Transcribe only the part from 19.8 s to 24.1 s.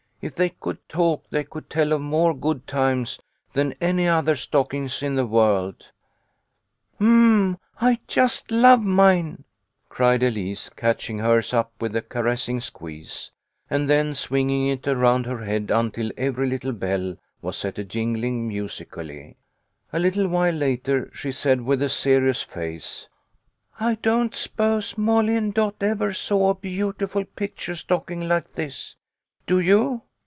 A little while later she said, with a serious face," I